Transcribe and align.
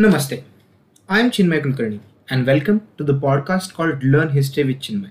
Namaste. 0.00 0.44
I 1.10 1.20
am 1.20 1.30
Chinmay 1.30 1.60
Kulkarni 1.62 2.00
and 2.30 2.46
welcome 2.46 2.88
to 2.96 3.04
the 3.04 3.12
podcast 3.12 3.74
called 3.74 4.02
Learn 4.02 4.30
History 4.30 4.64
with 4.64 4.78
Chinmay. 4.80 5.10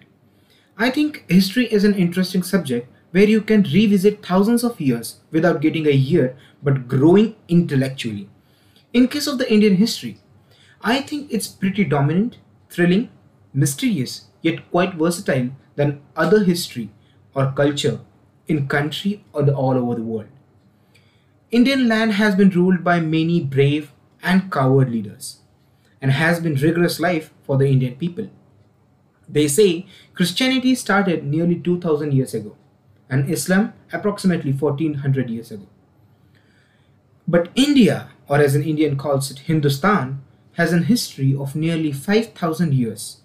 I 0.79 0.89
think 0.89 1.25
history 1.29 1.67
is 1.71 1.83
an 1.83 1.93
interesting 1.93 2.41
subject 2.41 2.91
where 3.11 3.29
you 3.29 3.41
can 3.41 3.61
revisit 3.61 4.25
thousands 4.25 4.63
of 4.63 4.81
years 4.81 5.19
without 5.29 5.61
getting 5.61 5.85
a 5.85 5.91
year 5.91 6.35
but 6.63 6.87
growing 6.87 7.35
intellectually. 7.47 8.31
In 8.91 9.07
case 9.07 9.27
of 9.27 9.37
the 9.37 9.53
Indian 9.53 9.75
history, 9.75 10.17
I 10.81 11.01
think 11.01 11.31
it's 11.31 11.47
pretty 11.47 11.83
dominant, 11.83 12.39
thrilling, 12.71 13.09
mysterious, 13.53 14.29
yet 14.41 14.71
quite 14.71 14.95
versatile 14.95 15.51
than 15.75 16.01
other 16.15 16.43
history 16.45 16.89
or 17.35 17.51
culture 17.51 17.99
in 18.47 18.67
country 18.67 19.23
or 19.33 19.47
all 19.51 19.77
over 19.77 19.93
the 19.93 20.01
world. 20.01 20.29
Indian 21.51 21.87
land 21.87 22.13
has 22.13 22.33
been 22.33 22.49
ruled 22.49 22.83
by 22.83 22.99
many 22.99 23.39
brave 23.39 23.91
and 24.23 24.51
coward 24.51 24.89
leaders 24.89 25.39
and 26.01 26.11
has 26.11 26.39
been 26.39 26.55
rigorous 26.55 26.99
life 26.99 27.31
for 27.43 27.57
the 27.57 27.67
Indian 27.67 27.95
people. 27.95 28.29
They 29.27 29.47
say 29.47 29.85
Christianity 30.13 30.75
started 30.75 31.23
nearly 31.23 31.59
2000 31.59 32.13
years 32.13 32.33
ago 32.33 32.55
and 33.09 33.29
Islam 33.29 33.73
approximately 33.91 34.53
1400 34.53 35.29
years 35.29 35.51
ago. 35.51 35.67
But 37.27 37.49
India, 37.55 38.09
or 38.27 38.39
as 38.39 38.55
an 38.55 38.63
Indian 38.63 38.97
calls 38.97 39.29
it 39.29 39.39
Hindustan, 39.39 40.21
has 40.53 40.73
a 40.73 40.79
history 40.79 41.35
of 41.35 41.55
nearly 41.55 41.91
5000 41.91 42.73
years. 42.73 43.21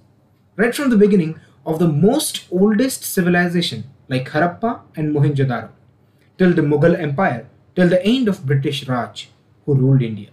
Right 0.56 0.74
from 0.74 0.90
the 0.90 0.96
beginning 0.96 1.40
of 1.66 1.78
the 1.78 1.88
most 1.88 2.44
oldest 2.50 3.02
civilization 3.02 3.84
like 4.08 4.28
Harappa 4.28 4.82
and 4.94 5.14
Mohenjo-daro, 5.14 5.70
till 6.38 6.52
the 6.52 6.62
Mughal 6.62 6.98
Empire, 6.98 7.48
till 7.74 7.88
the 7.88 8.04
end 8.04 8.28
of 8.28 8.44
British 8.46 8.86
Raj, 8.86 9.30
who 9.64 9.74
ruled 9.74 10.02
India. 10.02 10.28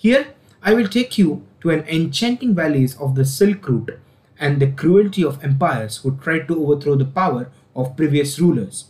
Here, 0.00 0.28
I 0.62 0.72
will 0.72 0.88
take 0.88 1.18
you 1.18 1.46
to 1.60 1.68
an 1.68 1.80
enchanting 1.80 2.54
valleys 2.54 2.96
of 2.96 3.16
the 3.16 3.24
Silk 3.26 3.68
Route 3.68 3.98
and 4.38 4.58
the 4.58 4.72
cruelty 4.72 5.22
of 5.22 5.44
empires 5.44 5.98
who 5.98 6.16
tried 6.16 6.48
to 6.48 6.58
overthrow 6.58 6.94
the 6.94 7.04
power 7.04 7.50
of 7.76 7.98
previous 7.98 8.38
rulers. 8.38 8.86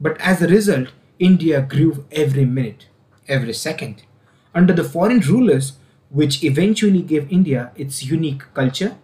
But 0.00 0.20
as 0.20 0.40
a 0.40 0.46
result, 0.46 0.90
India 1.18 1.60
grew 1.60 2.06
every 2.12 2.44
minute, 2.44 2.86
every 3.26 3.52
second, 3.52 4.04
under 4.54 4.72
the 4.72 4.84
foreign 4.84 5.18
rulers, 5.18 5.72
which 6.10 6.44
eventually 6.44 7.02
gave 7.02 7.32
India 7.32 7.72
its 7.74 8.04
unique 8.04 8.44
culture, 8.54 8.98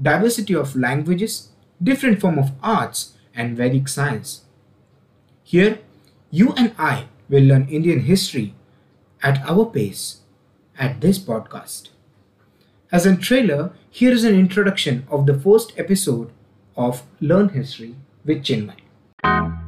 diversity 0.00 0.54
of 0.54 0.76
languages, 0.76 1.48
different 1.82 2.20
form 2.20 2.38
of 2.38 2.52
arts, 2.62 3.14
and 3.34 3.56
Vedic 3.56 3.88
science. 3.88 4.42
Here, 5.42 5.80
you 6.30 6.52
and 6.52 6.72
I 6.78 7.06
will 7.28 7.42
learn 7.42 7.68
Indian 7.68 8.02
history 8.02 8.54
at 9.20 9.42
our 9.50 9.66
pace 9.66 10.19
at 10.80 11.00
this 11.00 11.18
podcast. 11.18 11.90
As 12.90 13.06
a 13.06 13.14
trailer, 13.14 13.72
here 13.90 14.12
is 14.12 14.24
an 14.24 14.34
introduction 14.34 15.06
of 15.10 15.26
the 15.26 15.38
first 15.38 15.78
episode 15.78 16.32
of 16.76 17.02
Learn 17.20 17.50
History 17.50 17.94
with 18.24 18.42
Chinmay. 18.42 19.59